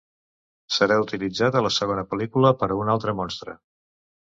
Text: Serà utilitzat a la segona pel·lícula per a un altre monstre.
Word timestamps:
Serà 0.77 0.97
utilitzat 1.03 1.59
a 1.61 1.65
la 1.67 1.73
segona 1.77 2.07
pel·lícula 2.15 2.55
per 2.65 2.75
a 2.77 2.83
un 2.85 2.95
altre 2.99 3.19
monstre. 3.23 3.61